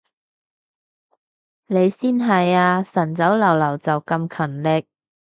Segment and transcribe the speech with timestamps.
[1.67, 4.87] 你先係啊，晨早流流就咁勤力